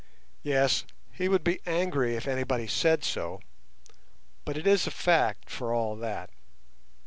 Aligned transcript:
Yes, 0.41 0.83
he 1.11 1.29
would 1.29 1.43
be 1.43 1.61
angry 1.67 2.15
if 2.15 2.27
anybody 2.27 2.65
said 2.65 3.03
so, 3.03 3.39
but 4.45 4.57
it 4.57 4.65
is 4.65 4.87
a 4.87 4.89
fact 4.89 5.47
for 5.47 5.71
all 5.75 5.95
that. 5.95 6.31